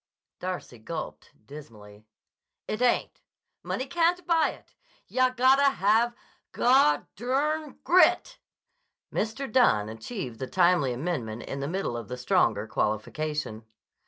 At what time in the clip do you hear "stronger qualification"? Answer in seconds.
12.17-13.63